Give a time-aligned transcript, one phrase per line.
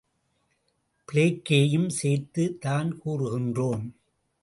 [1.09, 3.85] பிளேக்கையும் சேர்த்துத் தான் கூறுகின்றோம்!